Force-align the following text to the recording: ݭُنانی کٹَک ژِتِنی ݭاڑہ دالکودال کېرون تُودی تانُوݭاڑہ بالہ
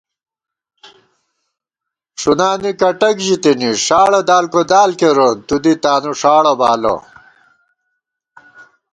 ݭُنانی 2.21 2.71
کٹَک 2.79 3.17
ژِتِنی 3.25 3.69
ݭاڑہ 3.85 4.21
دالکودال 4.27 4.89
کېرون 4.99 5.35
تُودی 5.47 5.73
تانُوݭاڑہ 5.83 6.53
بالہ 6.59 6.95